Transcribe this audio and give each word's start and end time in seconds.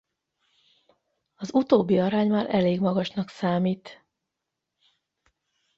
Az 1.35 1.53
utóbbi 1.53 1.99
arány 1.99 2.27
már 2.29 2.55
elég 2.55 2.79
magasnak 2.79 3.29
számít. 3.29 4.05